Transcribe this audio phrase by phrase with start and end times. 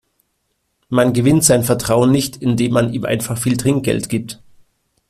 [0.89, 4.41] Man gewinnt sein Vertrauen nicht, indem man ihm einfach viel Trinkgeld gibt.